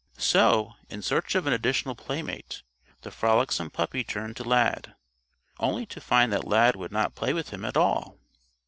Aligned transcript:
So, 0.17 0.73
in 0.89 1.03
search 1.03 1.35
of 1.35 1.45
an 1.45 1.53
additional 1.53 1.93
playmate, 1.93 2.63
the 3.03 3.11
frolicsome 3.11 3.69
puppy 3.69 4.03
turned 4.03 4.35
to 4.37 4.43
Lad, 4.43 4.95
only 5.59 5.85
to 5.85 6.01
find 6.01 6.33
that 6.33 6.43
Lad 6.47 6.75
would 6.75 6.91
not 6.91 7.13
play 7.13 7.33
with 7.33 7.51
him 7.51 7.63
at 7.63 7.77
all. 7.77 8.17